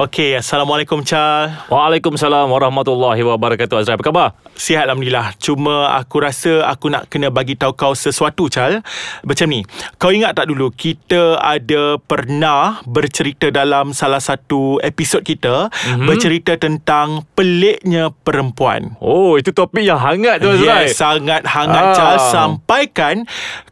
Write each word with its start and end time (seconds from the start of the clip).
Okey, 0.00 0.32
Assalamualaikum 0.32 1.04
Chal. 1.04 1.52
Waalaikumsalam 1.68 2.48
warahmatullahi 2.48 3.20
wabarakatuh 3.20 3.84
Azrai. 3.84 4.00
Apa 4.00 4.08
khabar? 4.08 4.32
Sihat 4.56 4.88
Alhamdulillah. 4.88 5.36
Cuma 5.36 5.92
aku 5.92 6.24
rasa 6.24 6.64
aku 6.72 6.88
nak 6.88 7.12
kena 7.12 7.28
bagi 7.28 7.52
tahu 7.52 7.76
kau 7.76 7.92
sesuatu 7.92 8.48
Chal. 8.48 8.80
Macam 9.20 9.52
ni. 9.52 9.60
Kau 10.00 10.08
ingat 10.08 10.40
tak 10.40 10.48
dulu 10.48 10.72
kita 10.72 11.36
ada 11.36 12.00
pernah 12.00 12.80
bercerita 12.88 13.52
dalam 13.52 13.92
salah 13.92 14.24
satu 14.24 14.80
episod 14.80 15.20
kita 15.20 15.68
mm-hmm. 15.68 16.08
bercerita 16.08 16.56
tentang 16.56 17.28
peliknya 17.36 18.08
perempuan. 18.24 18.96
Oh, 19.04 19.36
itu 19.36 19.52
topik 19.52 19.84
yang 19.84 20.00
hangat 20.00 20.40
tu 20.40 20.48
Azrai. 20.48 20.88
Yes, 20.88 20.96
sangat 20.96 21.44
hangat 21.44 21.84
ah. 21.84 21.92
Chal. 21.92 22.16
Sampaikan 22.32 23.28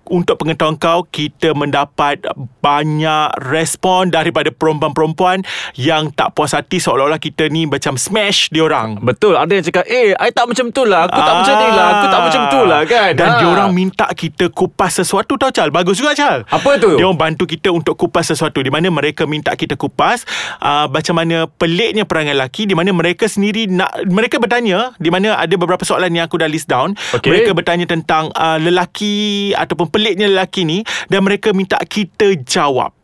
untuk 0.08 0.40
pengetahuan 0.40 0.76
kau 0.80 1.04
kita 1.08 1.52
mendapat 1.52 2.24
banyak 2.64 3.28
respon 3.48 4.08
daripada 4.08 4.48
perempuan-perempuan 4.48 5.44
yang 5.76 6.10
tak 6.18 6.34
puas 6.34 6.50
hati 6.50 6.82
seolah-olah 6.82 7.22
kita 7.22 7.46
ni 7.46 7.70
macam 7.70 7.94
smash 7.94 8.50
dia 8.50 8.66
orang. 8.66 8.98
Betul, 8.98 9.38
ada 9.38 9.54
yang 9.54 9.62
cakap, 9.62 9.86
"Eh, 9.86 10.18
I 10.18 10.34
tak 10.34 10.50
macam 10.50 10.74
tu 10.74 10.82
lah. 10.82 11.06
Aku 11.06 11.14
tak 11.14 11.34
macam 11.38 11.54
ni 11.54 11.68
lah. 11.70 11.86
Aku 11.94 12.06
tak 12.10 12.20
macam 12.26 12.42
tu 12.50 12.60
lah." 12.66 12.80
Kan? 12.82 13.10
Dan 13.14 13.28
Ha. 13.30 13.36
dia 13.38 13.46
orang 13.46 13.70
minta 13.70 14.10
kita 14.10 14.50
kupas 14.50 14.98
sesuatu 14.98 15.38
tau 15.38 15.54
Chal. 15.54 15.70
Bagus 15.70 16.02
juga 16.02 16.18
Chal. 16.18 16.42
Apa 16.50 16.74
tu? 16.82 16.98
Dia 16.98 17.06
orang 17.06 17.30
bantu 17.30 17.46
kita 17.46 17.70
untuk 17.70 17.94
kupas 17.94 18.34
sesuatu 18.34 18.58
di 18.58 18.66
mana 18.66 18.90
mereka 18.90 19.30
minta 19.30 19.54
kita 19.54 19.78
kupas 19.78 20.26
uh, 20.58 20.90
macam 20.90 21.14
mana 21.22 21.46
peliknya 21.46 22.02
perangai 22.02 22.34
lelaki 22.34 22.66
di 22.66 22.74
mana 22.74 22.90
mereka 22.90 23.30
sendiri 23.30 23.70
nak 23.70 23.94
mereka 24.10 24.42
bertanya 24.42 24.98
di 24.98 25.14
mana 25.14 25.38
ada 25.38 25.54
beberapa 25.54 25.86
soalan 25.86 26.10
yang 26.10 26.26
aku 26.26 26.42
dah 26.42 26.50
list 26.50 26.66
down. 26.66 26.98
Okey. 27.14 27.30
Mereka 27.30 27.54
bertanya 27.54 27.86
tentang 27.86 28.34
uh, 28.34 28.58
lelaki 28.58 29.54
ataupun 29.54 29.86
peliknya 29.94 30.26
lelaki 30.26 30.66
ni 30.66 30.82
dan 31.06 31.22
mereka 31.22 31.54
minta 31.54 31.78
kita 31.86 32.34
jawab. 32.42 32.97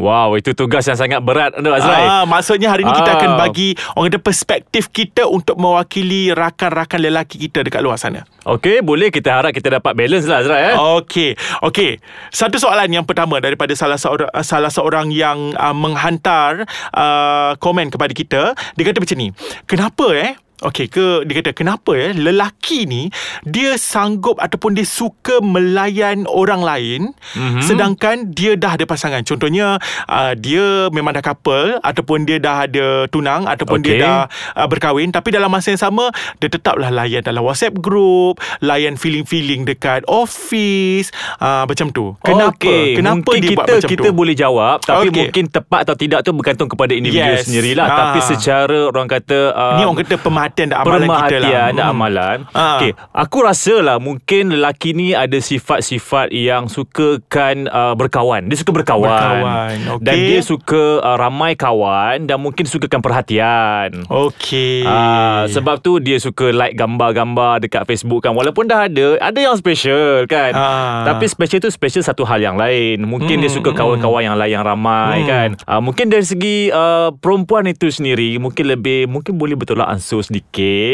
Wow, 0.00 0.32
itu 0.34 0.56
tugas 0.56 0.88
yang 0.88 0.96
sangat 0.96 1.20
berat 1.20 1.52
tu 1.52 1.68
Azrai. 1.68 2.08
Ah, 2.08 2.24
maksudnya 2.24 2.72
hari 2.72 2.82
ni 2.82 2.90
kita 2.90 3.12
Ah. 3.12 3.18
akan 3.20 3.30
bagi 3.36 3.76
orang 3.92 4.08
kata 4.08 4.20
perspektif 4.24 4.88
kita 4.88 5.28
untuk 5.28 5.60
mewakili 5.60 6.32
rakan-rakan 6.32 7.04
lelaki 7.04 7.36
kita 7.36 7.60
dekat 7.60 7.84
luar 7.84 8.00
sana. 8.00 8.24
Okey, 8.48 8.80
boleh 8.80 9.12
kita 9.12 9.36
harap 9.36 9.52
kita 9.52 9.76
dapat 9.76 9.92
balance 9.92 10.24
lah 10.24 10.40
Azrai 10.40 10.72
eh. 10.72 10.74
Okey, 10.96 11.36
okey. 11.68 12.00
Satu 12.32 12.56
soalan 12.56 12.88
yang 12.88 13.04
pertama 13.04 13.36
daripada 13.38 13.76
salah 13.76 14.00
seorang 14.00 14.32
salah 14.40 14.72
seorang 14.72 15.12
yang 15.12 15.52
uh, 15.52 15.76
menghantar 15.76 16.64
uh, 16.90 17.52
komen 17.60 17.92
kepada 17.92 18.16
kita, 18.16 18.42
dia 18.56 18.84
kata 18.88 19.04
macam 19.04 19.16
ni. 19.20 19.28
Kenapa 19.68 20.06
eh 20.16 20.32
Okey 20.60 20.86
ke 20.86 21.24
dia 21.24 21.40
kata 21.40 21.50
kenapa 21.52 21.96
eh 21.96 22.12
lelaki 22.12 22.84
ni 22.84 23.08
dia 23.42 23.74
sanggup 23.74 24.36
ataupun 24.36 24.76
dia 24.76 24.84
suka 24.84 25.40
melayan 25.40 26.28
orang 26.28 26.60
lain 26.60 27.00
mm-hmm. 27.32 27.64
sedangkan 27.64 28.28
dia 28.28 28.54
dah 28.54 28.76
ada 28.76 28.84
pasangan. 28.84 29.24
Contohnya 29.24 29.80
uh, 30.04 30.32
dia 30.36 30.92
memang 30.92 31.16
dah 31.16 31.24
couple 31.24 31.80
ataupun 31.80 32.28
dia 32.28 32.36
dah 32.36 32.68
ada 32.68 33.08
tunang 33.08 33.48
ataupun 33.48 33.80
Okey. 33.80 33.96
dia 33.96 34.04
dah 34.04 34.18
uh, 34.54 34.68
berkahwin 34.68 35.08
tapi 35.08 35.32
dalam 35.32 35.48
masa 35.48 35.72
yang 35.72 35.80
sama 35.80 36.12
dia 36.36 36.52
tetaplah 36.52 36.92
layan 36.92 37.24
dalam 37.24 37.40
WhatsApp 37.40 37.80
group, 37.80 38.36
layan 38.60 38.94
feeling-feeling 38.94 39.64
dekat 39.64 40.04
office, 40.04 41.08
uh, 41.38 41.64
macam 41.64 41.88
tu. 41.90 42.12
Kenapa? 42.20 42.52
Okey, 42.60 42.96
Kenapa 42.96 43.16
mungkin 43.16 43.40
dia 43.40 43.50
kita, 43.50 43.56
buat 43.56 43.68
macam 43.80 43.90
kita 43.90 44.08
tu? 44.08 44.12
boleh 44.12 44.34
jawab 44.34 44.76
tapi 44.82 45.08
Okey. 45.08 45.16
mungkin 45.24 45.44
tepat 45.48 45.80
atau 45.88 45.96
tidak 45.96 46.20
tu 46.20 46.30
bergantung 46.32 46.68
kepada 46.68 46.92
individu 46.92 47.18
Yes. 47.20 47.48
sendirilah 47.48 47.86
Ah. 47.86 47.96
tapi 47.96 48.18
secara 48.22 48.78
orang 48.86 49.08
kata 49.08 49.38
uh, 49.52 49.76
Ni 49.76 49.84
orang 49.84 50.00
kata 50.00 50.16
pemerhatian 50.52 50.68
dan 50.68 50.76
amalan 50.76 51.00
kita 51.00 51.10
lah. 51.10 51.20
Perhatian 51.20 51.70
dan 51.70 51.80
Hmm. 51.80 51.92
amalan 51.92 52.38
Ah. 52.50 52.76
Okey, 52.76 52.90
Aku 53.12 53.38
rasa 53.40 53.74
lah 53.78 53.96
Mungkin 53.96 54.42
lelaki 54.50 54.90
ni 54.90 55.12
Ada 55.12 55.38
sifat-sifat 55.38 56.30
Yang 56.30 56.64
sukakan 56.72 57.66
uh, 57.66 57.94
Berkawan 57.94 58.46
Dia 58.46 58.56
suka 58.56 58.70
berkawan 58.70 59.06
Berkawan, 59.08 59.76
okey. 59.92 60.02
Dan 60.02 60.16
dia 60.18 60.40
suka 60.40 60.82
uh, 60.98 61.16
Ramai 61.16 61.54
kawan 61.54 62.24
Dan 62.24 62.38
mungkin 62.38 62.64
sukakan 62.64 63.00
perhatian 63.00 63.90
Okey. 64.06 64.82
Ah, 64.82 65.46
sebab 65.46 65.78
tu 65.78 65.98
dia 65.98 66.16
suka 66.16 66.50
like 66.50 66.74
gambar-gambar 66.74 67.60
dekat 67.60 67.84
Facebook 67.84 68.22
kan 68.22 68.32
walaupun 68.32 68.64
dah 68.64 68.86
ada 68.86 69.18
ada 69.18 69.38
yang 69.38 69.54
special 69.54 70.24
kan 70.26 70.52
Ah. 70.52 71.04
tapi 71.06 71.26
special 71.26 71.58
tu 71.58 71.68
special 71.68 72.00
satu 72.00 72.22
hal 72.22 72.38
yang 72.38 72.54
lain 72.54 73.02
mungkin 73.02 73.28
Hmm, 73.32 73.42
dia 73.42 73.50
suka 73.50 73.70
kawan-kawan 73.70 74.22
yang 74.22 74.34
lain 74.34 74.52
yang 74.52 74.62
ramai 74.62 75.20
Hmm. 75.20 75.28
kan 75.28 75.48
ah, 75.64 75.78
mungkin 75.78 76.08
dari 76.08 76.22
segi 76.22 76.56
uh, 76.68 77.12
perempuan 77.14 77.66
itu 77.66 77.88
sendiri 77.88 78.36
mungkin 78.36 78.64
lebih 78.68 79.04
mungkin 79.06 79.36
boleh 79.36 79.54
bertolak 79.54 79.86
ansur 79.86 80.20
sedikit 80.20 80.39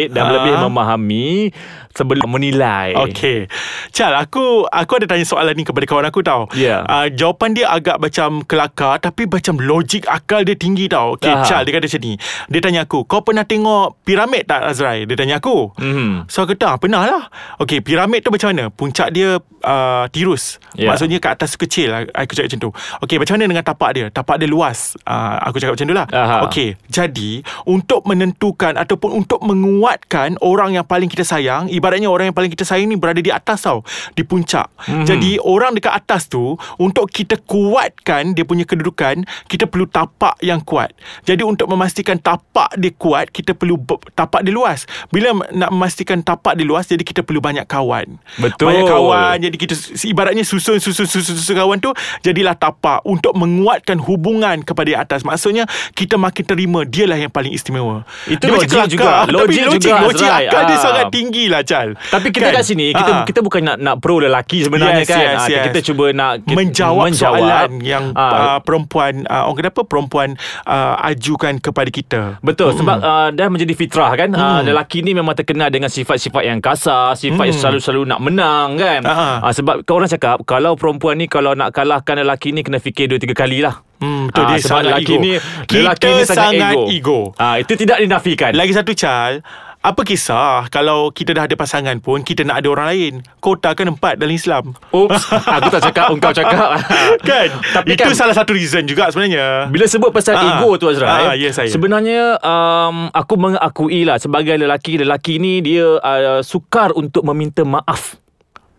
dan 0.09 0.25
Ah. 0.27 0.33
lebih 0.33 0.55
memahami 0.59 1.51
sebelum 1.93 2.29
menilai 2.29 2.93
Okey. 2.93 3.49
Chal, 3.89 4.13
aku 4.13 4.67
aku 4.67 4.93
ada 5.01 5.09
tanya 5.09 5.25
soalan 5.25 5.57
ni 5.57 5.65
kepada 5.65 5.85
kawan 5.85 6.05
aku 6.05 6.21
tau. 6.21 6.45
Ya. 6.53 6.85
Uh, 6.85 7.09
jawapan 7.09 7.57
dia 7.57 7.67
agak 7.67 7.97
macam 7.97 8.45
kelakar 8.45 9.01
tapi 9.01 9.25
macam 9.25 9.57
logik 9.57 10.05
akal 10.05 10.45
dia 10.45 10.53
tinggi 10.53 10.87
tau. 10.87 11.17
Okey. 11.17 11.33
Chal 11.45 11.65
dia 11.65 11.73
kata 11.73 11.89
macam 11.89 12.03
ni. 12.03 12.13
Dia 12.47 12.61
tanya 12.61 12.81
aku, 12.85 13.05
"Kau 13.05 13.21
pernah 13.21 13.43
tengok 13.43 14.05
piramid 14.05 14.45
tak 14.45 14.61
Azrai?" 14.63 15.09
Dia 15.09 15.17
tanya 15.17 15.41
aku. 15.41 15.73
Mhm. 15.77 16.29
So 16.29 16.45
aku 16.45 16.53
kata, 16.53 16.67
"Ah, 16.67 16.77
pernah 16.77 17.01
lah." 17.01 17.25
Okey, 17.59 17.81
piramid 17.81 18.21
tu 18.21 18.29
macam 18.29 18.53
mana? 18.53 18.69
Puncak 18.69 19.09
dia 19.11 19.41
uh, 19.63 20.05
tirus. 20.11 20.61
Ya. 20.77 20.93
Maksudnya 20.93 21.17
kat 21.17 21.41
atas 21.41 21.57
kecil. 21.57 21.89
Aku 22.13 22.37
cakap 22.37 22.53
macam 22.53 22.61
tu. 22.61 22.71
Okey, 23.01 23.17
macam 23.17 23.35
mana 23.35 23.45
dengan 23.49 23.65
tapak 23.65 23.91
dia? 23.97 24.07
Tapak 24.13 24.37
dia 24.37 24.47
luas. 24.47 25.01
Uh, 25.03 25.41
aku 25.41 25.57
cakap 25.57 25.81
macam 25.81 25.89
tu 25.89 25.97
lah. 25.97 26.07
Okey, 26.45 26.77
jadi 26.87 27.41
untuk 27.65 28.05
menentukan 28.05 28.77
ataupun 28.77 29.17
untuk 29.17 29.36
menguatkan 29.43 30.39
orang 30.45 30.77
yang 30.77 30.85
paling 30.87 31.09
kita 31.11 31.25
sayang, 31.25 31.69
ibaratnya 31.73 32.09
orang 32.09 32.31
yang 32.31 32.37
paling 32.37 32.53
kita 32.53 32.63
sayang 32.63 32.89
ni 32.91 32.97
berada 32.99 33.19
di 33.19 33.33
atas 33.33 33.65
tau, 33.65 33.83
di 34.15 34.23
puncak. 34.23 34.69
Mhm. 34.69 34.85
Mm-hmm. 34.87 35.07
Jadi 35.07 35.31
orang 35.45 35.73
dekat 35.77 35.95
atas 35.95 36.27
tu 36.27 36.59
untuk 36.81 37.07
kita 37.13 37.39
kuatkan 37.45 38.33
dia 38.33 38.43
punya 38.43 38.65
kedudukan, 38.67 39.23
kita 39.47 39.69
perlu 39.69 39.87
tapak 39.87 40.41
yang 40.43 40.61
kuat. 40.65 40.97
Jadi 41.29 41.45
untuk 41.45 41.71
memastikan 41.71 42.19
tapak 42.19 42.75
dia 42.81 42.91
kuat, 42.97 43.31
kita 43.31 43.53
perlu 43.53 43.79
tapak 44.17 44.43
dia 44.43 44.53
luas. 44.53 44.89
Bila 45.13 45.37
nak 45.53 45.71
memastikan 45.71 46.25
tapak 46.25 46.59
dia 46.59 46.67
luas, 46.67 46.89
jadi 46.89 47.03
kita 47.05 47.23
perlu 47.23 47.39
banyak 47.39 47.69
kawan. 47.69 48.19
Betul. 48.41 48.73
Banyak 48.73 48.85
kawan, 48.89 49.37
jadi 49.47 49.57
kita 49.57 49.75
ibaratnya 50.09 50.43
susun 50.43 50.81
susun 50.83 51.07
susun 51.07 51.35
susun 51.37 51.55
kawan 51.57 51.79
tu 51.79 51.93
jadilah 52.25 52.57
tapak 52.57 53.05
untuk 53.07 53.37
menguatkan 53.37 54.01
hubungan 54.03 54.65
kepada 54.65 54.89
yang 54.89 55.01
atas. 55.07 55.23
Maksudnya 55.23 55.69
kita 55.95 56.17
makin 56.17 56.45
terima 56.45 56.83
dialah 56.83 57.19
yang 57.21 57.33
paling 57.33 57.53
istimewa. 57.53 58.03
Itu 58.27 58.49
Dia 58.49 58.53
macam 58.57 58.87
logik 58.87 58.99
kelakar, 58.99 59.16
juga. 59.25 59.33
Tapi 59.33 59.33
Logik 59.33 59.63
logik, 59.65 59.81
juga, 59.81 59.97
logik 60.05 60.29
Azrai. 60.29 60.45
akal 60.47 60.63
dia 60.63 60.77
Ah. 60.77 60.83
sangat 60.83 61.05
tinggi 61.09 61.45
lah 61.47 61.63
Chal. 61.63 61.89
Tapi 61.97 62.29
kita 62.29 62.49
kat 62.53 62.63
sini 62.63 62.87
kita 62.91 63.13
Ah. 63.13 63.25
kita 63.25 63.41
bukan 63.41 63.61
nak 63.63 63.77
nak 63.79 63.97
pro 63.99 64.17
lelaki 64.19 64.59
sebenarnya 64.63 65.03
Yes, 65.03 65.09
kan. 65.09 65.21
yes, 65.23 65.37
Ah, 65.37 65.47
yes. 65.49 65.65
Kita 65.67 65.79
cuba 65.83 66.05
nak 66.11 66.33
kita, 66.43 66.57
menjawab, 66.57 67.05
soalan 67.13 67.71
yang 67.81 68.05
Ah, 68.13 68.57
uh, 68.57 68.59
perempuan 68.61 69.25
uh, 69.25 69.47
orang 69.47 69.57
kata 69.57 69.71
apa 69.71 69.83
perempuan 69.83 70.29
uh, 70.65 70.95
ajukan 71.07 71.57
kepada 71.57 71.89
kita. 71.89 72.21
Betul 72.41 72.75
hmm. 72.75 72.79
sebab 72.81 72.97
uh, 73.01 73.29
dah 73.31 73.49
menjadi 73.49 73.73
fitrah 73.73 74.13
kan 74.13 74.31
hmm. 74.33 74.41
uh, 74.41 74.61
lelaki 74.63 75.01
ni 75.01 75.13
memang 75.13 75.33
terkenal 75.33 75.69
dengan 75.69 75.89
sifat-sifat 75.89 76.43
yang 76.43 76.59
kasar, 76.59 77.15
sifat 77.15 77.39
hmm. 77.39 77.49
yang 77.53 77.59
selalu-selalu 77.59 78.03
nak 78.05 78.21
menang 78.21 78.69
kan. 78.77 79.01
Ah. 79.05 79.41
Uh, 79.41 79.53
sebab 79.53 79.85
kau 79.85 79.97
orang 79.97 80.09
cakap 80.09 80.43
kalau 80.45 80.75
perempuan 80.75 81.17
ni 81.17 81.27
kalau 81.27 81.53
nak 81.53 81.73
kalahkan 81.73 82.19
lelaki 82.19 82.51
ni 82.51 82.61
kena 82.61 82.77
fikir 82.77 83.07
dua 83.07 83.17
tiga 83.17 83.33
kali 83.33 83.61
lah. 83.61 83.81
Hmm, 83.97 84.29
betul 84.29 84.43
Ah, 84.43 84.49
dia 84.51 84.61
sebab 84.61 84.81
lelaki 84.83 85.05
ego. 85.09 85.23
ni 85.23 85.33
Kita 85.65 85.81
lelaki 85.81 86.07
ni 86.07 86.23
sangat, 86.23 86.29
sangat 86.29 86.75
ego. 86.75 86.85
ego. 86.91 87.21
Ah 87.37 87.57
itu 87.57 87.73
tidak 87.75 87.97
dinafikan. 87.99 88.53
Lagi 88.53 88.73
satu 88.73 88.93
Chal 88.93 89.41
apa 89.79 90.03
kisah 90.03 90.67
kalau 90.67 91.09
kita 91.09 91.31
dah 91.31 91.47
ada 91.47 91.55
pasangan 91.55 91.95
pun 91.97 92.19
kita 92.21 92.43
nak 92.43 92.59
ada 92.59 92.67
orang 92.67 92.87
lain? 92.91 93.13
Kota 93.39 93.71
kan 93.71 93.87
empat 93.87 94.19
dalam 94.19 94.35
Islam. 94.35 94.75
Oops, 94.91 95.23
aku 95.31 95.69
tak 95.71 95.83
cakap 95.87 96.11
engkau 96.11 96.35
cakap. 96.35 96.83
kan? 97.23 97.49
Tapi 97.73 97.95
Itu 97.95 98.03
kan 98.03 98.13
salah 98.13 98.35
satu 98.35 98.51
reason 98.51 98.83
juga 98.83 99.07
sebenarnya. 99.09 99.71
Bila 99.71 99.87
sebut 99.87 100.11
pasal 100.11 100.35
Ah. 100.35 100.59
ego 100.59 100.75
tu 100.75 100.91
Azrai 100.91 101.25
Ah, 101.25 101.35
ya, 101.35 101.55
saya. 101.55 101.71
Sebenarnya 101.71 102.35
um, 102.37 103.09
Aku 103.11 103.35
mengakui 103.37 104.03
lah 104.03 104.19
Sebagai 104.19 104.59
lelaki 104.59 104.99
Lelaki 104.99 105.39
ni 105.39 105.63
dia 105.63 105.87
uh, 105.97 106.43
Sukar 106.43 106.91
untuk 106.91 107.23
meminta 107.25 107.63
maaf 107.63 108.19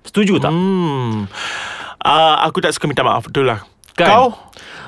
Setuju 0.04 0.38
tak? 0.38 0.52
Hmm. 0.52 1.32
Uh, 1.98 2.36
aku 2.42 2.60
tak 2.60 2.72
suka 2.72 2.84
minta 2.86 3.02
maaf 3.02 3.26
betul 3.26 3.44
lah. 3.44 3.64
Kan? 3.98 4.08
Kau? 4.08 4.28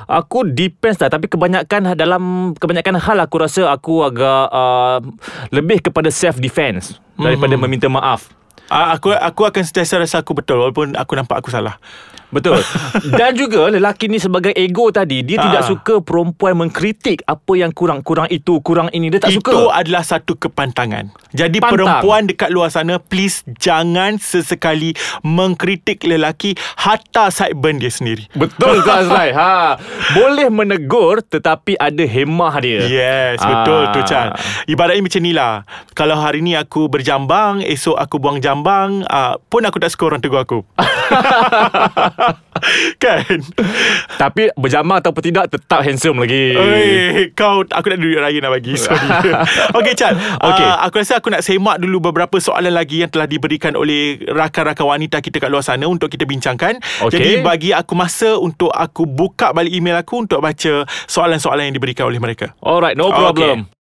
Aku 0.06 0.41
depends 0.41 0.97
lah 0.97 1.09
Tapi 1.09 1.25
kebanyakan 1.25 1.94
Dalam 1.94 2.53
Kebanyakan 2.53 2.97
hal 2.97 3.17
aku 3.19 3.41
rasa 3.41 3.69
Aku 3.69 4.01
agak 4.01 4.50
uh, 4.50 5.01
Lebih 5.50 5.81
kepada 5.83 6.09
self 6.09 6.38
defense 6.38 6.97
Daripada 7.13 7.57
Mhm. 7.57 7.61
meminta 7.61 7.89
maaf 7.89 8.29
Uh, 8.69 8.94
aku 8.94 9.09
aku 9.09 9.50
akan 9.50 9.65
sentiasa 9.65 9.97
rasa 9.97 10.21
aku 10.21 10.38
betul 10.38 10.61
walaupun 10.61 10.94
aku 10.94 11.17
nampak 11.17 11.41
aku 11.41 11.50
salah. 11.50 11.81
Betul. 12.30 12.62
Dan 13.20 13.34
juga 13.34 13.68
lelaki 13.68 14.06
ni 14.06 14.18
sebagai 14.18 14.52
ego 14.52 14.90
tadi, 14.90 15.22
dia 15.22 15.38
Ah. 15.38 15.44
tidak 15.46 15.64
suka 15.66 15.94
perempuan 16.00 16.54
mengkritik 16.56 17.22
apa 17.24 17.54
yang 17.54 17.72
kurang-kurang 17.72 18.28
itu, 18.28 18.60
kurang 18.60 18.88
ini. 18.90 19.10
Dia 19.10 19.18
tak 19.20 19.31
Itu 19.31 19.42
suka. 19.42 19.74
adalah 19.76 20.02
satu 20.02 20.36
kepantangan. 20.36 21.10
Jadi 21.30 21.58
Pantang. 21.58 21.72
perempuan 21.72 22.22
dekat 22.26 22.50
luar 22.50 22.68
sana 22.68 22.98
please 22.98 23.42
jangan 23.56 24.16
sesekali 24.16 24.94
mengkritik 25.22 26.02
lelaki 26.02 26.54
hatta 26.76 27.30
sideburn 27.30 27.78
dia 27.78 27.90
sendiri. 27.90 28.30
Betul 28.31 28.81
tu 28.86 28.90
Azrai. 28.90 29.30
Ha. 29.31 29.78
Boleh 30.12 30.48
menegur 30.48 31.22
tetapi 31.22 31.76
ada 31.76 32.02
hemah 32.02 32.56
dia. 32.58 32.81
Yes, 32.84 33.38
betul 33.40 33.84
Ah. 33.84 33.92
tu 33.92 34.00
Chan. 34.04 34.28
Ibaratnya 34.66 35.02
macam 35.02 35.22
ni 35.22 35.31
lah. 35.31 35.64
Kalau 35.94 36.16
hari 36.16 36.40
ni 36.40 36.54
aku 36.54 36.86
berjambang, 36.88 37.62
esok 37.62 37.96
aku 37.96 38.18
buang 38.18 38.38
jambang, 38.38 39.02
uh, 39.04 39.38
pun 39.44 39.62
aku 39.62 39.78
tak 39.78 39.90
suka 39.90 40.04
orang 40.08 40.20
tegur 40.20 40.38
aku. 40.38 40.60
kan? 43.04 43.39
Tapi 44.19 44.51
berjamah 44.56 45.00
ataupun 45.00 45.24
tidak 45.24 45.45
tetap 45.51 45.81
handsome 45.81 46.19
lagi. 46.21 46.56
Oi, 46.56 47.31
kau 47.33 47.63
aku 47.63 47.86
nak 47.95 48.00
duit 48.00 48.19
raya 48.19 48.38
nak 48.44 48.51
bagi. 48.54 48.75
Sorry. 48.75 49.00
Okey 49.80 49.94
Chan. 49.95 50.13
Okey. 50.18 50.68
Uh, 50.68 50.77
aku 50.83 50.95
rasa 51.01 51.19
aku 51.19 51.31
nak 51.31 51.44
semak 51.44 51.80
dulu 51.80 52.12
beberapa 52.12 52.36
soalan 52.38 52.75
lagi 52.75 53.01
yang 53.01 53.12
telah 53.12 53.25
diberikan 53.25 53.74
oleh 53.74 54.19
rakan-rakan 54.27 54.86
wanita 55.00 55.24
kita 55.24 55.39
kat 55.39 55.50
luar 55.50 55.63
sana 55.63 55.88
untuk 55.88 56.12
kita 56.12 56.27
bincangkan. 56.27 56.80
Okey. 57.07 57.13
Jadi 57.16 57.31
bagi 57.42 57.71
aku 57.71 57.94
masa 57.95 58.36
untuk 58.38 58.69
aku 58.74 59.07
buka 59.07 59.56
balik 59.56 59.71
email 59.71 60.00
aku 60.00 60.27
untuk 60.27 60.44
baca 60.44 60.83
soalan-soalan 61.07 61.71
yang 61.71 61.75
diberikan 61.75 62.07
oleh 62.10 62.19
mereka. 62.19 62.54
Alright, 62.60 63.00
no 63.00 63.10
problem. 63.10 63.79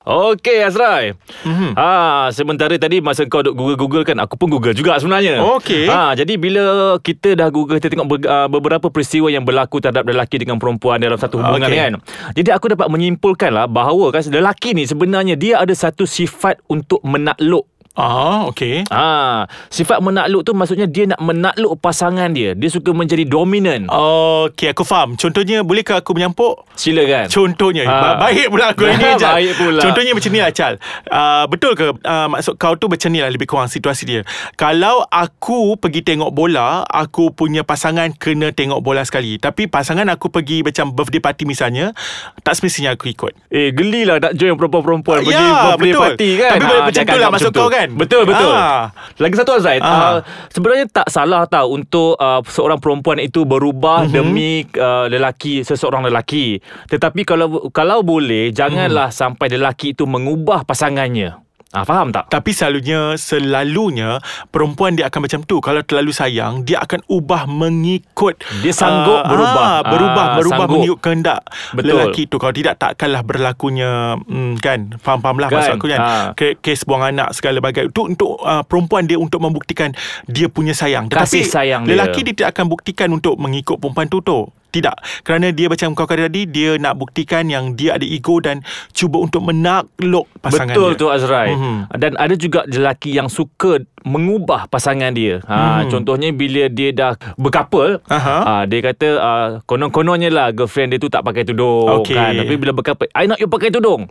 Okey 0.00 0.64
Azrai. 0.64 1.12
Mhm. 1.44 1.76
Ha, 1.76 2.32
sementara 2.32 2.72
tadi 2.80 3.04
masa 3.04 3.28
kau 3.28 3.44
duk 3.44 3.52
Google-Google 3.52 4.08
kan, 4.08 4.16
aku 4.18 4.34
pun 4.40 4.48
Google 4.48 4.72
juga 4.72 4.96
sebenarnya. 4.96 5.44
Okey. 5.60 5.92
Ha, 5.92 6.16
jadi 6.18 6.40
bila 6.40 6.96
kita 6.98 7.36
dah 7.36 7.52
Google 7.52 7.76
kita 7.78 7.92
tengok 7.92 8.08
ber, 8.08 8.18
uh, 8.24 8.48
beberapa 8.48 8.88
peristiwa 8.88 9.28
yang 9.28 9.46
berlaku 9.46 9.78
terhadap 9.78 10.08
lelaki 10.08 10.40
dengan 10.42 10.58
perempuan 10.58 10.98
dalam 10.98 11.20
satu 11.20 11.38
hubungan 11.38 11.68
Okey. 11.68 11.78
kan. 11.78 11.92
Jadi 12.34 12.48
aku 12.48 12.72
dapat 12.74 12.88
menyimpulkan 12.88 13.54
lah 13.54 13.68
bahawa 13.68 14.10
kan 14.10 14.26
lelaki 14.26 14.74
ni 14.74 14.88
sebenarnya 14.88 15.38
dia 15.38 15.62
ada 15.62 15.76
satu 15.76 16.08
sifat 16.08 16.58
untuk 16.66 16.98
menakluk 17.06 17.69
Ah, 17.92 18.46
okey. 18.46 18.86
Ah, 18.88 19.44
sifat 19.66 19.98
menakluk 19.98 20.42
tu 20.42 20.54
maksudnya 20.54 20.86
dia 20.86 21.04
nak 21.04 21.18
menakluk 21.18 21.74
pasangan 21.76 22.30
dia. 22.30 22.54
Dia 22.54 22.70
suka 22.70 22.94
menjadi 22.94 23.26
dominan. 23.26 23.90
Okey, 23.90 24.70
aku 24.70 24.82
faham. 24.82 25.14
Contohnya, 25.14 25.60
bolehkah 25.60 25.98
aku 25.98 26.14
menyampuk? 26.14 26.64
Silakan. 26.72 27.26
Contohnya 27.28 27.84
Ah. 27.84 28.16
ha. 28.16 28.20
Baik 28.22 28.48
pula 28.48 28.72
aku 28.72 28.86
ini 28.86 29.08
Chal 29.16 29.34
Baik 29.36 29.52
pula. 29.54 29.80
Contohnya 29.80 30.12
macam 30.12 30.30
ni 30.30 30.40
lah 30.40 30.48
Chal 30.50 30.74
uh, 31.08 31.44
Betul 31.44 31.72
ke 31.74 31.92
uh, 31.92 32.26
Maksud 32.28 32.56
kau 32.56 32.72
tu 32.74 32.86
macam 32.86 33.08
ni 33.08 33.18
lah 33.18 33.28
Lebih 33.28 33.44
kurang 33.44 33.68
situasi 33.68 34.04
dia 34.04 34.20
Kalau 34.54 35.04
aku 35.04 35.76
pergi 35.76 36.00
tengok 36.00 36.30
bola 36.30 36.84
Aku 36.84 37.30
punya 37.30 37.60
pasangan 37.60 38.12
Kena 38.12 38.50
tengok 38.50 38.80
bola 38.80 39.02
sekali 39.02 39.36
Tapi 39.36 39.66
pasangan 39.66 40.08
aku 40.08 40.28
pergi 40.28 40.60
Macam 40.60 40.92
birthday 40.92 41.20
party 41.20 41.44
misalnya 41.44 41.92
Tak 42.40 42.56
semestinya 42.56 42.92
aku 42.92 43.08
ikut 43.08 43.32
Eh 43.48 43.72
gelilah 43.72 44.16
nak 44.18 44.32
join 44.34 44.54
perempuan-perempuan 44.54 45.20
Ya, 45.20 45.26
pergi 45.26 45.44
birthday 45.44 45.76
betul. 45.86 46.02
party 46.02 46.28
kan. 46.32 46.50
Tapi 46.50 46.62
boleh 46.62 46.82
macam 46.82 47.02
tu 47.02 47.18
lah 47.18 47.28
maksud 47.30 47.50
kau 47.50 47.66
tu. 47.66 47.72
Kan? 47.80 47.88
Betul 47.96 48.22
betul. 48.28 48.52
Ah. 48.52 48.92
Lagi 49.16 49.34
satu 49.34 49.56
Azraid, 49.56 49.80
Ah. 49.80 49.90
uh, 49.90 50.18
sebenarnya 50.48 50.86
tak 50.86 51.08
salah 51.08 51.48
tau 51.48 51.72
untuk 51.72 52.14
uh, 52.16 52.44
seorang 52.44 52.76
perempuan 52.76 53.18
itu 53.18 53.42
berubah 53.42 54.04
Mhm. 54.06 54.12
demi 54.12 54.62
uh, 54.76 55.08
lelaki 55.08 55.64
seseorang 55.64 56.04
lelaki. 56.04 56.60
Tetapi 56.86 57.24
kalau 57.24 57.68
kalau 57.72 58.04
boleh 58.04 58.52
janganlah 58.52 59.08
Mhm. 59.08 59.16
sampai 59.16 59.46
lelaki 59.50 59.92
itu 59.92 60.04
mengubah 60.04 60.62
pasangannya. 60.62 61.49
Ah 61.70 61.86
faham 61.86 62.10
tak? 62.10 62.26
Tapi 62.26 62.50
selalunya 62.50 63.14
Selalunya 63.14 64.18
Perempuan 64.48 64.92
dia 64.92 65.06
akan 65.06 65.22
macam 65.22 65.40
tu 65.42 65.58
Kalau 65.58 65.78
terlalu 65.80 66.10
sayang 66.10 66.62
Dia 66.62 66.82
akan 66.82 67.06
ubah 67.06 67.46
mengikut 67.46 68.42
Dia 68.58 68.74
sanggup 68.74 69.14
ah, 69.16 69.24
berubah. 69.24 69.62
ah, 69.62 69.80
Berubah 69.84 70.24
Ah, 70.24 70.34
Berubah 70.34 70.56
sanggup. 70.60 70.74
mengikut 70.76 70.98
kehendak 70.98 71.40
Betul. 71.70 71.94
Lelaki 71.94 72.22
tu 72.26 72.36
Kalau 72.36 72.50
tidak 72.50 72.74
takkanlah 72.76 73.22
berlakunya 73.22 74.18
hmm, 74.18 74.58
Kan 74.58 74.98
Faham-faham 74.98 75.38
lah 75.38 75.46
Kan? 75.46 75.56
Maksud 75.56 75.74
aku 75.78 75.86
kan 75.86 76.00
Ah. 76.00 76.28
Ke- 76.34 76.56
Kes 76.56 76.82
buang 76.82 77.06
anak 77.06 77.30
Segala 77.32 77.58
bagai 77.58 77.86
Itu 77.86 78.02
untuk 78.04 78.42
uh, 78.42 78.66
perempuan 78.66 79.06
dia 79.06 79.14
Untuk 79.14 79.38
membuktikan 79.38 79.94
Dia 80.26 80.46
punya 80.46 80.72
sayang 80.72 81.06
Kasih 81.06 81.22
Tetapi 81.38 81.40
sayang 81.46 81.82
dia. 81.86 81.94
Lelaki 81.94 82.26
dia 82.26 82.34
tidak 82.34 82.50
akan 82.50 82.66
buktikan 82.66 83.08
Untuk 83.10 83.38
mengikut 83.38 83.78
perempuan 83.78 84.06
tu 84.06 84.18
tu 84.20 84.42
tidak 84.70 84.96
Kerana 85.22 85.50
dia 85.50 85.66
macam 85.66 85.92
kau 85.92 86.06
kata 86.06 86.30
tadi 86.30 86.46
Dia 86.46 86.78
nak 86.78 86.96
buktikan 86.96 87.46
Yang 87.46 87.64
dia 87.76 87.90
ada 87.98 88.06
ego 88.06 88.38
Dan 88.38 88.62
cuba 88.90 89.20
untuk 89.20 89.42
menakluk 89.42 90.30
pasangan 90.40 90.72
Betul 90.72 90.90
dia 90.94 91.00
tu 91.00 91.06
Azrai. 91.10 91.48
Mhm. 91.52 91.76
Dan 91.98 92.12
ada 92.16 92.34
juga 92.34 92.60
lelaki 92.64 93.12
yang 93.12 93.26
suka 93.26 93.82
mengubah 94.00 94.64
pasangan 94.66 95.12
dia. 95.12 95.44
Ha 95.44 95.84
Hmm. 95.84 95.92
contohnya 95.92 96.32
bila 96.32 96.68
dia 96.68 96.88
dah 96.90 97.12
berkapal, 97.36 98.00
ha 98.08 98.64
dia 98.64 98.80
kata 98.80 99.08
uh, 99.16 99.48
konon-kononnya 99.64 100.32
lah 100.32 100.48
girlfriend 100.50 100.96
dia 100.96 101.00
tu 101.00 101.12
tak 101.12 101.20
pakai 101.20 101.44
tudung 101.44 102.00
Okey. 102.00 102.16
kan. 102.16 102.32
Tapi 102.32 102.54
bila 102.56 102.72
berkapal, 102.72 103.10
I 103.12 103.28
nak 103.28 103.36
you 103.36 103.48
pakai 103.48 103.68
tudung. 103.68 104.08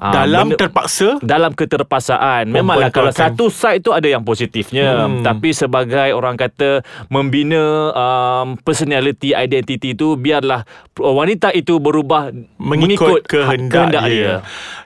Ah, 0.00 0.24
Dalam 0.24 0.48
benda- 0.48 0.64
terpaksa 0.64 1.20
dalam 1.20 1.52
keterpaksaan 1.52 2.48
Memanglah 2.48 2.88
kalau 2.88 3.12
akan- 3.12 3.36
satu 3.36 3.52
side 3.52 3.84
tu 3.84 3.92
ada 3.92 4.08
yang 4.08 4.24
positifnya 4.24 5.04
Hmm. 5.04 5.20
Tapi 5.20 5.52
sebagai 5.52 6.16
orang 6.16 6.34
kata 6.34 6.80
Membina 7.06 7.60
um, 7.92 8.56
personality, 8.56 9.36
identity 9.36 9.92
tu 9.92 10.16
Biarlah 10.16 10.64
wanita 10.96 11.52
itu 11.52 11.76
berubah 11.76 12.32
mengikut, 12.56 13.28
kehendak, 13.28 13.92
kehendak 13.92 14.02
dia. 14.06 14.34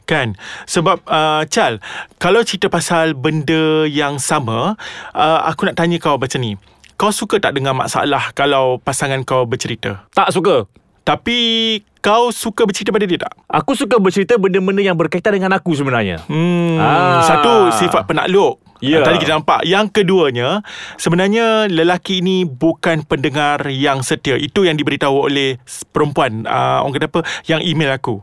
Kan? 0.02 0.34
Sebab 0.64 1.06
uh, 1.06 1.46
Chal, 1.46 1.78
kalau 2.18 2.42
cerita 2.42 2.66
pasal 2.66 3.14
benda 3.14 3.86
yang 3.86 4.18
sama, 4.18 4.74
uh, 5.12 5.40
aku 5.44 5.64
nak 5.64 5.76
tanya 5.76 5.94
kau 5.96 6.18
macam 6.18 6.42
ni. 6.42 6.58
Kau 6.94 7.10
suka 7.10 7.38
tak 7.38 7.54
dengar 7.54 7.70
masalah 7.72 8.30
kalau 8.32 8.78
pasangan 8.78 9.22
kau 9.22 9.42
bercerita? 9.44 10.06
Tak 10.10 10.30
suka 10.30 10.66
Tapi 11.04 11.38
kau 12.00 12.32
suka 12.32 12.64
bercerita 12.64 12.88
pada 12.88 13.04
dia 13.04 13.20
tak? 13.20 13.36
Aku 13.46 13.72
suka 13.72 13.96
bercerita 13.96 14.34
benda-benda 14.34 14.80
yang 14.82 14.96
berkaitan 14.96 15.32
dengan 15.32 15.52
aku 15.52 15.72
sebenarnya. 15.72 16.24
Hmm, 16.26 16.76
Ah. 16.76 17.20
Satu 17.22 17.52
sifat 17.76 18.04
penakluk 18.04 18.58
Ya. 18.80 19.00
Tadi 19.00 19.16
kita 19.16 19.38
nampak 19.38 19.64
Yang 19.64 19.94
keduanya 19.94 20.60
Sebenarnya 20.98 21.64
Lelaki 21.66 22.20
ini 22.20 22.44
Bukan 22.44 23.06
pendengar 23.06 23.64
Yang 23.64 24.04
setia 24.04 24.36
Itu 24.36 24.66
yang 24.66 24.76
diberitahu 24.76 25.24
oleh 25.24 25.56
Perempuan 25.88 26.44
uh, 26.44 26.82
Orang 26.82 26.92
kata 26.92 27.08
apa 27.08 27.20
Yang 27.46 27.64
email 27.64 27.94
aku 27.94 28.20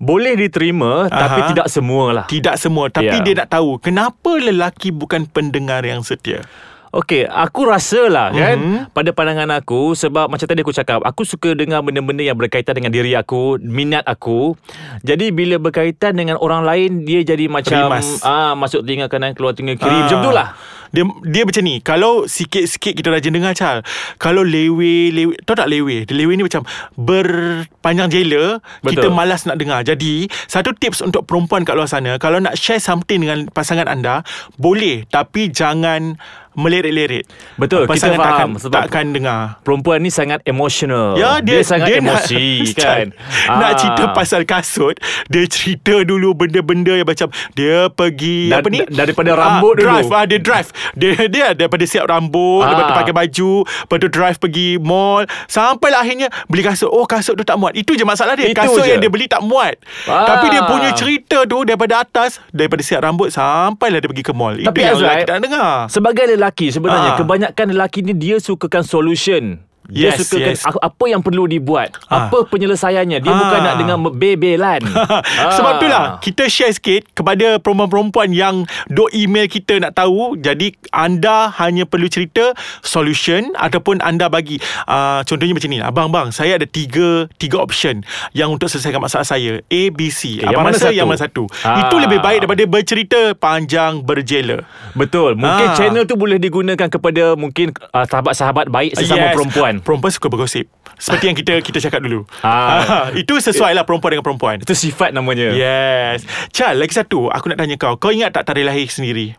Boleh 0.00 0.34
diterima 0.34 1.06
Aha. 1.06 1.14
tapi 1.14 1.40
tidak 1.52 1.68
semualah. 1.68 2.26
Tidak 2.26 2.56
semua 2.56 2.88
Tapi 2.88 3.12
Ya. 3.12 3.22
dia 3.22 3.34
nak 3.38 3.52
tahu 3.52 3.78
Kenapa 3.78 4.34
lelaki 4.34 4.90
Bukan 4.90 5.30
pendengar 5.30 5.84
yang 5.84 6.02
setia 6.02 6.42
Okey, 6.90 7.22
aku 7.22 7.64
rasa 7.64 8.10
lah 8.10 8.28
kan 8.30 8.58
Mhm. 8.58 8.80
pada 8.90 9.14
pandangan 9.14 9.46
aku 9.54 9.94
sebab 9.94 10.26
macam 10.26 10.42
tadi 10.42 10.58
aku 10.58 10.74
cakap, 10.74 10.98
aku 11.00 11.22
suka 11.22 11.54
dengar 11.54 11.80
benda-benda 11.80 12.18
yang 12.20 12.34
berkaitan 12.34 12.74
dengan 12.74 12.90
diri 12.90 13.14
aku, 13.14 13.62
minat 13.62 14.02
aku. 14.04 14.58
Jadi 15.00 15.30
bila 15.30 15.56
berkaitan 15.56 16.18
dengan 16.18 16.34
orang 16.36 16.66
lain 16.66 17.06
dia 17.06 17.22
jadi 17.22 17.46
macam 17.46 17.86
Rimas. 17.86 18.18
ah 18.20 18.52
masuk 18.52 18.82
telinga 18.82 19.06
kanan 19.06 19.32
keluar 19.32 19.54
telinga 19.54 19.78
kiri 19.78 19.86
Ah. 19.92 20.02
macam 20.04 20.18
tu 20.18 20.30
lah. 20.30 20.50
Dia 20.90 21.06
dia 21.22 21.46
macam 21.46 21.62
ni 21.62 21.78
Kalau 21.78 22.26
sikit-sikit 22.26 22.98
kita 22.98 23.14
rajin 23.14 23.30
dengar 23.30 23.54
Chal 23.54 23.86
Kalau 24.18 24.42
lewe, 24.42 25.14
lewe 25.14 25.38
Tahu 25.38 25.54
tak 25.54 25.70
lewe 25.70 26.02
lewe 26.02 26.34
ni 26.34 26.42
macam 26.42 26.66
Berpanjang 26.98 28.10
jela 28.10 28.58
Kita 28.82 29.06
Betul. 29.06 29.14
malas 29.14 29.46
nak 29.46 29.54
dengar 29.54 29.86
Jadi 29.86 30.26
Satu 30.46 30.74
tips 30.74 30.98
untuk 31.00 31.22
perempuan 31.24 31.62
kat 31.62 31.78
luar 31.78 31.86
sana 31.86 32.18
Kalau 32.18 32.42
nak 32.42 32.58
share 32.58 32.82
something 32.82 33.22
dengan 33.22 33.46
pasangan 33.46 33.86
anda 33.86 34.26
Boleh 34.56 35.06
Tapi 35.06 35.50
jangan 35.50 36.18
Melerit-lerit 36.52 37.30
Betul, 37.54 37.84
kita 37.84 37.90
Pasangan 37.92 38.16
faham 38.16 38.26
takkan, 38.26 38.48
sebab- 38.58 38.74
takkan 38.80 39.04
dengar 39.10 39.40
Perempuan 39.60 39.98
ni 39.98 40.10
sangat 40.10 40.42
emotional. 40.42 41.14
Ya 41.14 41.38
dia, 41.38 41.62
sangat 41.62 41.86
dia 41.88 41.98
emosi 41.98 42.46
nak, 42.66 42.74
kan. 42.76 43.06
Nak 43.52 43.64
Ah. 43.64 43.76
cerita 43.76 44.02
pasal 44.10 44.42
kasut 44.42 44.98
Dia 45.26 45.46
cerita 45.46 46.02
dulu 46.02 46.34
Benda-benda 46.34 46.92
yang 46.92 47.04
macam 47.04 47.26
Dia 47.52 47.86
pergi 47.88 48.48
Dar- 48.48 48.60
Apa 48.60 48.68
ni 48.68 48.78
da- 48.80 48.90
daripada 49.00 49.30
rambut 49.32 49.72
dulu. 49.74 49.86
drive, 49.86 50.10
ah, 50.10 50.24
Dia 50.24 50.38
drive 50.38 50.68
Dia 50.92 51.10
dia 51.24 51.46
daripada 51.52 51.84
siap 51.84 52.04
rambut 52.04 52.60
Ah. 52.60 52.68
Lepas 52.68 52.84
tu 52.84 52.94
pakai 52.96 53.14
baju 53.14 53.52
Lepas 53.62 53.96
tu 53.96 54.08
drive 54.08 54.38
pergi 54.38 54.68
mall 54.76 55.22
Sampailah 55.46 56.00
akhirnya 56.00 56.28
Beli 56.44 56.62
kasut 56.62 56.88
Oh 56.88 57.04
kasut 57.04 57.34
tu 57.34 57.42
tak 57.42 57.56
muat 57.56 57.72
Itu 57.72 57.94
je 57.94 58.02
masalah 58.02 58.34
dia 58.34 58.46
Itu 58.46 58.58
Kasut 58.58 58.82
je. 58.82 58.90
yang 58.90 58.98
dia 58.98 59.08
beli 59.08 59.26
tak 59.26 59.40
muat 59.40 59.78
Ah. 60.04 60.26
Tapi 60.28 60.50
dia 60.50 60.62
punya 60.64 60.90
cerita 60.92 61.44
tu 61.44 61.62
Daripada 61.62 62.00
atas 62.00 62.42
Daripada 62.50 62.80
siap 62.80 63.00
rambut 63.00 63.30
Sampailah 63.30 63.98
dia 63.98 64.08
pergi 64.08 64.22
ke 64.22 64.32
mall 64.32 64.56
Itu 64.56 64.66
Tapi 64.66 64.80
yang 64.80 64.92
Azrai, 64.92 65.06
lelaki 65.06 65.24
tak 65.24 65.32
nak 65.32 65.42
dengar 65.42 65.70
Sebagai 65.86 66.24
lelaki 66.40 66.72
sebenarnya 66.72 67.14
Ah. 67.14 67.18
kebanyakan 67.20 67.66
lelaki 67.76 68.00
ni 68.00 68.16
dia 68.16 68.40
sukakan 68.40 68.80
solution. 68.80 69.60
Dia 69.90 70.10
Yes, 70.10 70.22
suka 70.22 70.38
yes. 70.40 70.62
apa 70.64 71.04
yang 71.04 71.18
perlu 71.18 71.44
dibuat. 71.44 71.98
Ah. 72.06 72.26
Apa 72.26 72.46
penyelesaiannya. 72.46 73.18
Dia 73.18 73.28
Ah. 73.28 73.36
bukan 73.36 73.60
nak 73.60 73.74
dengan 73.76 73.96
bebelan. 74.00 74.80
Sebab 75.56 75.68
Ah. 75.68 75.76
itulah 75.76 76.02
kita 76.18 76.46
share 76.46 76.70
sikit 76.70 77.10
kepada 77.12 77.58
perempuan-perempuan 77.58 78.30
yang 78.30 78.54
duk 78.86 79.10
email 79.10 79.44
kita 79.44 79.78
nak 79.78 79.92
tahu. 79.92 80.34
Jadi 80.36 80.72
anda 80.90 81.50
hanya 81.52 81.84
perlu 81.84 82.06
cerita 82.06 82.54
solution 82.80 83.50
ataupun 83.54 83.98
anda 84.00 84.26
bagi 84.26 84.56
uh, 84.86 85.22
contohnya 85.22 85.52
macam 85.52 85.68
ni. 85.68 85.78
Abang 85.80 86.08
bang, 86.08 86.30
saya 86.30 86.54
ada 86.54 86.64
tiga 86.64 87.26
tiga 87.36 87.58
option 87.58 88.02
yang 88.30 88.50
untuk 88.50 88.66
selesaikan 88.66 89.00
masalah 89.00 89.24
saya. 89.24 89.58
A, 89.62 89.82
B, 89.90 90.08
C. 90.08 90.38
Okay, 90.38 90.46
Abang 90.46 90.52
yang 90.52 90.62
mana 90.62 90.72
rasa 90.72 90.86
satu? 90.86 90.94
yang 90.94 91.06
mana 91.06 91.20
satu? 91.20 91.42
Ah. 91.60 91.82
Itu 91.82 91.96
lebih 91.96 92.18
baik 92.18 92.38
daripada 92.44 92.64
bercerita 92.64 93.20
panjang 93.34 94.00
berjela. 94.00 94.62
Betul. 94.92 95.34
Mungkin 95.34 95.66
Ah. 95.66 95.74
channel 95.74 96.04
tu 96.04 96.14
boleh 96.14 96.36
digunakan 96.36 96.86
kepada 96.86 97.34
mungkin 97.34 97.72
uh, 97.90 98.04
sahabat-sahabat 98.04 98.68
baik 98.68 98.94
sesama 98.94 99.18
Yes. 99.20 99.34
perempuan. 99.34 99.74
Perempuan 99.80 100.12
suka 100.12 100.28
bergosip. 100.28 100.68
Seperti 101.00 101.24
yang 101.32 101.36
kita 101.36 101.52
kita 101.64 101.78
cakap 101.80 102.04
dulu. 102.04 102.24
Ah. 102.40 103.12
itu 103.20 103.36
sesuai 103.36 103.76
lah 103.76 103.84
perempuan 103.84 104.16
dengan 104.16 104.26
perempuan. 104.26 104.56
Itu 104.60 104.72
sifat 104.72 105.12
namanya. 105.12 105.52
Yes. 105.52 106.24
Chal, 106.50 106.76
lagi 106.80 106.96
satu. 106.96 107.28
Aku 107.28 107.52
nak 107.52 107.60
tanya 107.60 107.76
kau. 107.76 107.96
Kau 108.00 108.10
ingat 108.10 108.32
tak 108.34 108.48
tarikh 108.48 108.66
lahir 108.66 108.88
sendiri? 108.88 109.36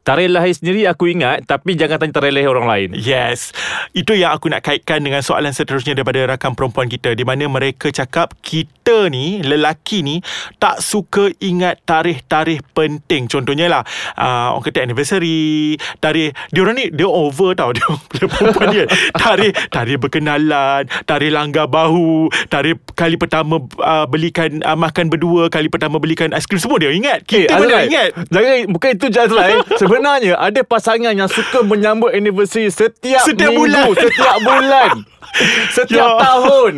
Tarikh 0.00 0.32
lahir 0.32 0.56
sendiri 0.56 0.88
aku 0.88 1.12
ingat 1.12 1.44
tapi 1.44 1.76
jangan 1.76 2.00
tanya 2.00 2.16
tarikh 2.16 2.32
lahir 2.32 2.50
orang 2.56 2.68
lain. 2.68 2.88
Yes. 2.96 3.52
Itu 3.92 4.16
yang 4.16 4.32
aku 4.32 4.48
nak 4.48 4.64
kaitkan 4.64 5.04
dengan 5.04 5.20
soalan 5.20 5.52
seterusnya 5.52 5.92
daripada 5.92 6.24
rakan 6.24 6.56
perempuan 6.56 6.88
kita. 6.88 7.12
Di 7.12 7.20
mana 7.22 7.44
mereka 7.52 7.92
cakap 7.92 8.32
kita 8.40 9.12
ni, 9.12 9.44
lelaki 9.44 10.00
ni, 10.00 10.24
tak 10.56 10.80
suka 10.80 11.28
ingat 11.44 11.84
tarikh-tarikh 11.84 12.64
penting. 12.72 13.28
Contohnya 13.28 13.68
lah, 13.68 13.82
uh, 14.16 14.56
orang 14.56 14.64
kata 14.64 14.88
anniversary, 14.88 15.76
tarikh, 16.00 16.32
dia 16.48 16.60
orang 16.64 16.76
ni, 16.80 16.86
dia 16.88 17.08
over 17.08 17.52
tau. 17.52 17.70
Dia 18.10 18.26
perempuan 18.26 18.68
dia. 18.74 18.84
Tarikh, 19.14 19.54
tarikh 19.70 19.98
berkenalan, 20.02 20.84
tarikh 21.06 21.32
langgar 21.32 21.70
bahu, 21.70 22.28
tarikh 22.50 22.80
kali 22.98 23.16
pertama 23.16 23.62
uh, 23.80 24.04
belikan, 24.08 24.60
uh, 24.64 24.76
makan 24.76 25.08
berdua, 25.08 25.48
kali 25.48 25.70
pertama 25.70 26.02
belikan 26.02 26.32
aiskrim. 26.34 26.58
Semua 26.58 26.82
dia 26.82 26.90
ingat. 26.90 27.22
Kita 27.24 27.56
pun 27.56 27.68
dia 27.68 27.86
ingat. 27.86 28.08
Jangan 28.28 28.56
bukan 28.72 28.90
itu 28.96 29.06
je 29.08 29.20
Azrai. 29.20 29.54
Sebenarnya 29.90 30.38
ada 30.38 30.62
pasangan 30.62 31.10
yang 31.10 31.26
suka 31.26 31.66
menyambut 31.66 32.14
anniversary 32.14 32.70
setiap, 32.70 33.26
Setiap 33.26 33.50
minggu, 33.50 33.66
bulan. 33.66 33.90
setiap 33.98 34.36
bulan. 34.38 34.90
setiap 35.76 36.10
Ya. 36.10 36.22
tahun. 36.22 36.74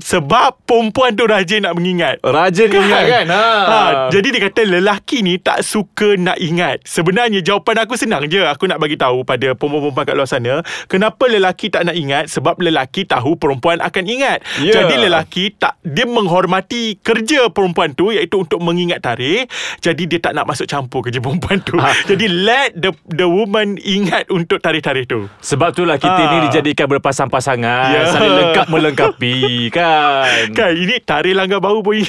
Sebab 0.00 0.64
perempuan 0.64 1.12
tu 1.12 1.24
rajin 1.24 1.64
nak 1.64 1.76
mengingat. 1.76 2.20
Rajin 2.20 2.68
ingat 2.68 3.02
kan? 3.04 3.26
Ha. 3.28 3.44
Ha, 3.62 3.78
jadi 4.08 4.28
dia 4.28 4.40
kata 4.48 4.62
lelaki 4.64 5.20
ni 5.20 5.36
tak 5.36 5.60
suka 5.62 6.16
nak 6.16 6.36
ingat. 6.36 6.84
Sebenarnya 6.84 7.40
jawapan 7.40 7.84
aku 7.84 7.96
senang 7.96 8.28
je. 8.28 8.40
Aku 8.42 8.68
nak 8.68 8.80
bagi 8.80 8.96
tahu 8.96 9.24
pada 9.24 9.52
perempuan-perempuan 9.52 10.04
kat 10.04 10.14
luar 10.14 10.28
sana, 10.28 10.54
kenapa 10.88 11.24
lelaki 11.24 11.68
tak 11.68 11.88
nak 11.88 11.96
ingat? 11.96 12.28
Sebab 12.28 12.60
lelaki 12.60 13.04
tahu 13.04 13.36
perempuan 13.36 13.80
akan 13.80 14.04
ingat. 14.04 14.44
Ya. 14.60 14.82
Jadi 14.82 15.08
lelaki 15.08 15.52
tak 15.52 15.76
dia 15.80 16.04
menghormati 16.04 17.00
kerja 17.00 17.48
perempuan 17.48 17.92
tu 17.92 18.12
iaitu 18.12 18.40
untuk 18.40 18.60
mengingat 18.60 19.00
tarikh. 19.00 19.48
Jadi 19.80 20.04
dia 20.06 20.18
tak 20.20 20.32
nak 20.32 20.48
masuk 20.48 20.64
campur 20.64 21.04
kerja 21.04 21.20
perempuan 21.20 21.60
tu. 21.60 21.76
Ha. 21.76 21.92
Jadi 22.08 22.24
let 22.42 22.74
the 22.74 22.90
the 23.06 23.24
woman 23.24 23.78
ingat 23.78 24.26
untuk 24.28 24.58
tarikh-tarikh 24.58 25.06
tu. 25.06 25.30
Sebab 25.38 25.70
itulah 25.70 25.94
kita 25.96 26.10
Ah. 26.12 26.30
ni 26.32 26.46
dijadikan 26.46 26.86
berpasang-pasangan 26.88 27.84
Ya. 27.88 28.00
Saling 28.08 28.34
lengkap 28.34 28.66
melengkapi 28.66 29.34
kan 29.76 30.50
Kan 30.50 30.74
ini 30.74 30.98
tarikh 30.98 31.32
langgar 31.32 31.58
bahu 31.58 31.80
pun. 31.80 32.02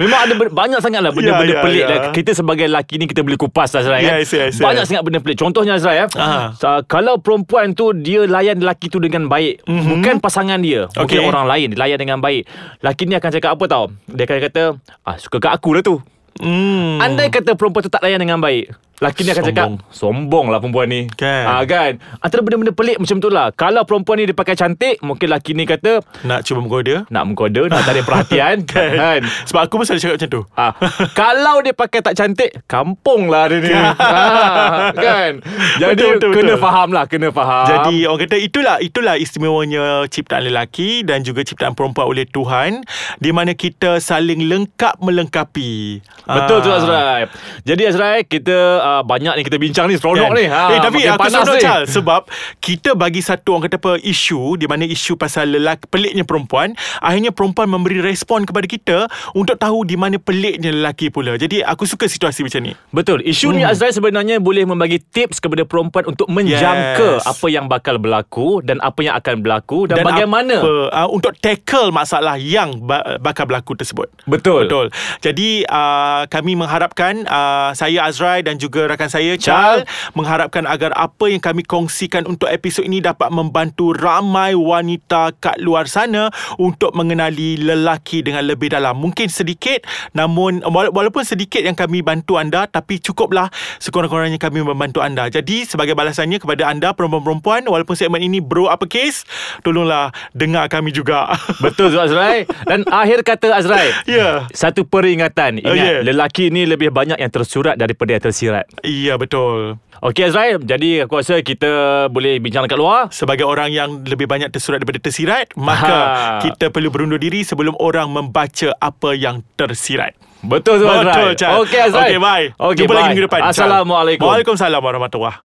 Memang 0.00 0.20
ada 0.24 0.34
ber- 0.34 0.48
banyak 0.50 0.80
sangat 0.80 1.00
lah 1.00 1.12
benda-benda 1.12 1.52
Ya, 1.52 1.54
ya, 1.54 1.62
pelik 1.62 1.82
ya. 1.82 1.88
lah. 1.90 1.98
Kita 2.10 2.30
sebagai 2.32 2.64
lelaki 2.64 2.96
ni 2.96 3.04
kita 3.04 3.20
boleh 3.20 3.36
kupas 3.36 3.68
lah 3.70 3.84
Azrai 3.84 4.00
kan. 4.00 4.16
Yes, 4.16 4.32
yes, 4.32 4.56
banyak 4.56 4.82
yes. 4.82 4.88
sangat 4.88 5.02
benda 5.04 5.20
pelik. 5.20 5.36
Contohnya 5.36 5.76
Azrai 5.76 6.00
ya. 6.00 6.06
Ah. 6.16 6.56
Uh, 6.56 6.80
kalau 6.82 7.16
perempuan 7.16 7.72
tu 7.72 7.92
dia 7.92 8.24
layan 8.24 8.56
lelaki 8.56 8.88
tu 8.88 8.96
dengan 8.96 9.28
baik. 9.28 9.60
Mm-hmm. 9.62 9.88
Bukan 9.92 10.14
pasangan 10.18 10.56
dia. 10.58 10.88
Mungkin 10.90 11.04
Okay. 11.12 11.20
orang 11.22 11.44
lain 11.44 11.66
dia 11.70 11.78
layan 11.78 11.98
dengan 11.98 12.18
baik. 12.18 12.48
Lelaki 12.80 13.02
ni 13.04 13.14
akan 13.14 13.30
cakap 13.30 13.50
apa 13.52 13.64
tau? 13.66 13.84
Dia 14.06 14.24
akan 14.24 14.38
kata, 14.42 14.62
ah 15.02 15.16
suka 15.18 15.36
kat 15.38 15.52
aku 15.52 15.76
lah 15.76 15.84
tu. 15.84 16.00
Hmm. 16.38 17.02
Andai 17.02 17.28
kata 17.28 17.58
perempuan 17.58 17.82
tu 17.82 17.90
tak 17.90 18.00
layan 18.00 18.20
dengan 18.20 18.38
baik. 18.38 18.70
Lelaki 19.00 19.24
ni 19.24 19.32
akan 19.32 19.44
cakap 19.48 19.68
Sombong 19.88 20.52
lah 20.52 20.60
perempuan 20.60 20.84
ni 20.84 21.08
Kan. 21.08 21.48
ah, 21.48 21.64
kan 21.64 21.96
Antara 22.20 22.44
benda-benda 22.44 22.68
pelik 22.68 23.00
macam 23.00 23.16
tu 23.16 23.32
lah 23.32 23.48
Kalau 23.48 23.88
perempuan 23.88 24.20
ni 24.20 24.28
dia 24.28 24.36
pakai 24.36 24.52
cantik 24.52 25.00
Mungkin 25.00 25.24
lelaki 25.24 25.56
ni 25.56 25.64
kata 25.64 26.04
Nak 26.20 26.44
cuba 26.44 26.60
menggoda 26.60 27.08
Nak 27.08 27.24
menggoda 27.24 27.64
Nak 27.64 27.80
tarik 27.80 28.04
perhatian 28.04 28.60
kan? 28.68 28.92
kan 28.92 29.20
Sebab 29.48 29.60
aku 29.64 29.80
pun 29.80 29.84
selalu 29.88 30.04
cakap 30.04 30.16
macam 30.20 30.30
tu 30.30 30.42
Ah, 30.52 30.72
kalau 31.16 31.64
dia 31.64 31.72
pakai 31.72 32.04
tak 32.04 32.12
cantik, 32.12 32.52
kampung 32.68 33.32
lah 33.32 33.48
dia 33.48 33.64
ni. 33.64 33.72
ah, 33.72 34.92
kan? 34.92 35.40
Jadi 35.80 35.96
Betul, 35.96 36.12
betul, 36.20 36.30
kena 36.36 36.52
betul. 36.52 36.60
faham 36.60 36.88
lah, 36.90 37.04
kena 37.06 37.28
faham. 37.32 37.66
Jadi 37.66 37.96
orang 38.04 38.20
kata 38.20 38.36
itulah 38.36 38.76
itulah 38.78 39.16
istimewanya 39.16 39.84
ciptaan 40.04 40.44
lelaki 40.44 41.00
dan 41.00 41.24
juga 41.24 41.40
ciptaan 41.40 41.72
perempuan 41.72 42.04
oleh 42.04 42.28
Tuhan 42.28 42.84
di 43.16 43.30
mana 43.30 43.56
kita 43.56 43.96
saling 43.96 44.44
lengkap 44.44 45.00
melengkapi. 45.00 46.04
Betul 46.22 46.58
tu 46.60 46.68
Ah. 46.68 46.78
Azrai. 46.78 47.22
Jadi 47.62 47.82
Azrai, 47.84 48.20
kita 48.22 48.56
uh, 48.78 49.02
banyak 49.02 49.32
ni 49.32 49.42
kita 49.42 49.56
bincang 49.56 49.86
ni 49.86 49.94
seronok 49.94 50.26
Kan? 50.26 50.36
ni. 50.36 50.46
Ha, 50.46 50.62
eh 50.68 50.78
tapi 50.78 50.98
aku 51.04 51.20
panas 51.20 51.40
seronok 51.40 51.56
ni. 51.56 51.62
Chal 51.62 51.82
Sebab 51.86 52.20
Kita 52.58 52.90
bagi 52.92 53.20
satu 53.20 53.48
Orang 53.52 53.64
kata 53.64 53.76
apa 53.76 53.92
Isu 53.96 54.54
Di 54.54 54.64
mana 54.64 54.82
isu 54.82 55.14
pasal 55.14 55.50
lelaki 55.50 55.86
Peliknya 55.86 56.22
perempuan 56.22 56.72
Akhirnya 56.98 57.30
perempuan 57.30 57.68
memberi 57.68 57.98
respon 57.98 58.42
kepada 58.42 58.64
kita 58.64 58.98
Untuk 59.32 59.56
tahu 59.56 59.82
Di 59.82 59.94
mana 59.94 60.16
peliknya 60.16 60.70
lelaki 60.70 61.08
pula 61.08 61.34
Jadi 61.34 61.60
aku 61.60 61.84
suka 61.84 62.04
situasi 62.04 62.42
macam 62.42 62.60
ni 62.62 62.72
Betul. 62.90 63.20
Isu 63.22 63.50
ni 63.50 63.62
Azrai 63.62 63.90
sebenarnya 63.90 64.38
boleh 64.38 64.64
membagi 64.64 64.98
tips 65.02 65.38
kepada 65.38 65.62
perempuan 65.62 66.06
untuk 66.06 66.26
menjangka 66.26 66.88
Yes. 67.12 67.24
apa 67.24 67.46
yang 67.46 67.66
bakal 67.66 67.96
berlaku 67.96 68.60
dan 68.60 68.80
apa 68.80 69.00
yang 69.00 69.14
akan 69.14 69.40
berlaku 69.40 69.84
dan, 69.84 70.00
bagaimana. 70.00 70.58
apa, 70.58 70.72
uh, 70.90 71.08
Untuk 71.08 71.36
tackle 71.36 71.90
masalah 71.90 72.34
Yang 72.34 72.80
ba- 72.80 73.16
bakal 73.16 73.44
berlaku 73.44 73.74
tersebut 73.74 74.10
Betul. 74.24 74.66
Betul. 74.66 74.86
Jadi 75.20 75.62
uh, 75.64 76.09
kami 76.26 76.54
mengharapkan 76.54 77.24
uh, 77.24 77.70
saya 77.72 78.04
Azrai 78.04 78.40
dan 78.40 78.56
juga 78.56 78.86
rakan 78.86 79.06
saya 79.06 79.34
Chal. 79.36 79.82
Mengharapkan 80.12 80.64
agar 80.64 80.90
apa 80.92 81.26
yang 81.26 81.38
kami 81.38 81.62
kongsikan 81.62 82.24
untuk 82.24 82.46
episod 82.46 82.82
ini 82.82 82.98
dapat 82.98 83.28
membantu 83.28 83.90
ramai 83.90 84.52
wanita 84.52 85.32
kat 85.36 85.58
luar 85.58 85.84
sana 85.84 86.28
untuk 86.56 86.92
mengenali 86.92 87.56
lelaki 87.56 88.20
dengan 88.20 88.44
lebih 88.44 88.70
dalam. 88.70 88.94
Mungkin 88.94 89.26
sedikit 89.26 89.82
namun 90.10 90.60
wala- 90.62 90.90
walaupun 90.90 91.22
sedikit 91.22 91.60
yang 91.60 91.74
kami 91.74 92.00
bantu 92.00 92.36
anda 92.36 92.66
tapi 92.66 92.98
cukuplah 92.98 93.48
sekurang-kurangnya 93.76 94.36
kami 94.36 94.60
membantu 94.60 95.00
anda. 95.00 95.26
Jadi 95.26 95.64
sebagai 95.64 95.92
balasannya 95.92 96.36
kepada 96.36 96.66
anda 96.66 96.92
perempuan-perempuan 96.92 97.64
walaupun 97.64 97.94
segmen 97.94 98.20
ini 98.20 98.38
bro 98.38 98.66
apa 98.66 98.84
case 98.84 99.22
tolonglah 99.60 100.10
dengar 100.32 100.66
kami 100.66 100.90
juga. 100.90 101.30
Betul 101.58 101.90
tu 101.90 101.98
Azrai. 101.98 102.44
Dan 102.66 102.84
akhir 103.02 103.22
kata 103.22 103.52
Azrai. 103.52 103.92
Ya. 104.04 104.46
Satu 104.50 104.82
peringatan. 104.82 105.60
Ingat, 105.60 105.68
Oh, 105.70 105.74
yeah. 105.74 105.99
Lelaki 106.00 106.48
ni 106.48 106.64
lebih 106.64 106.90
banyak 106.90 107.16
yang 107.16 107.28
tersurat 107.28 107.76
daripada 107.76 108.12
yang 108.12 108.22
tersirat. 108.22 108.64
Iya 108.80 109.14
betul. 109.14 109.76
Okey 110.00 110.26
Azrai, 110.26 110.56
jadi 110.56 111.04
aku 111.04 111.20
rasa 111.20 111.38
kita 111.40 111.70
boleh 112.08 112.40
bincang 112.40 112.64
dekat 112.64 112.80
luar. 112.80 113.12
Sebagai 113.12 113.44
orang 113.44 113.68
yang 113.68 114.00
lebih 114.00 114.24
banyak 114.24 114.48
tersurat 114.48 114.80
daripada 114.80 114.96
tersirat, 114.98 115.52
maka 115.54 115.92
Ha. 115.92 116.40
kita 116.40 116.72
perlu 116.72 116.88
berundur 116.88 117.20
diri 117.20 117.44
sebelum 117.44 117.76
orang 117.76 118.08
membaca 118.08 118.72
apa 118.74 119.12
yang 119.12 119.44
tersirat. 119.54 120.16
Betul 120.40 120.80
tu 120.80 120.88
Azrai. 120.88 121.04
Betul, 121.04 121.30
Chal. 121.36 121.50
Okey 121.60 121.80
Azrai. 121.84 122.08
Okey, 122.08 122.18
bye. 122.18 122.46
Okey, 122.56 122.76
Jumpa 122.80 122.92
lagi 122.96 123.04
bye. 123.04 123.10
minggu 123.12 123.24
depan. 123.28 123.40
Chal. 123.52 123.68
Assalamualaikum. 123.68 124.24
Waalaikumsalam 124.24 124.80
warahmatullahi 124.80 125.36